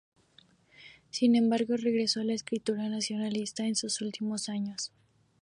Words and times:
Sin 1.11 1.35
embargo, 1.35 1.77
regresó 1.77 2.21
a 2.21 2.23
la 2.23 2.33
escritura 2.33 2.89
nacionalista 2.89 3.67
en 3.67 3.75
sus 3.75 4.01
últimos 4.01 4.49
años. 4.49 4.91